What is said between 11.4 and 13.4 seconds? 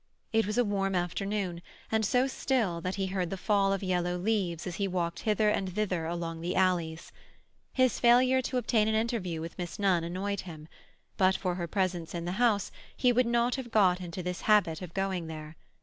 her presence in the house he would